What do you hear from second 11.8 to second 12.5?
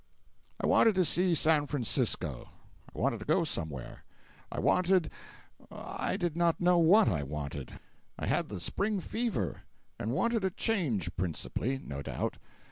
no doubt.